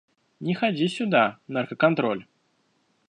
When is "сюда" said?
0.87-1.37